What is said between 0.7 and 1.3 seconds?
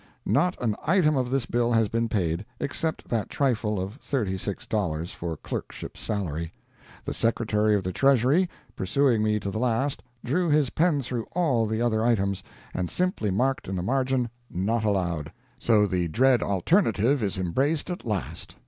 item of